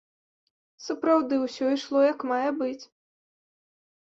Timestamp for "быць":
2.63-2.83